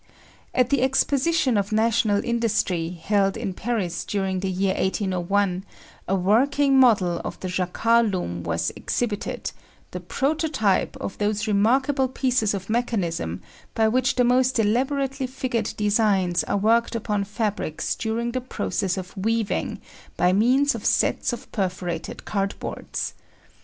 [0.55, 5.63] At the Exposition of National Industry, held in Paris during the year 1801,
[6.07, 9.51] a working model of the Jacquard loom was exhibited
[9.91, 13.43] the prototype of those remarkable pieces of mechanism
[13.75, 19.15] by which the most elaborately figured designs are worked upon fabrics during the process of
[19.15, 19.79] weaving
[20.17, 23.13] by means of sets of perforated cardboards.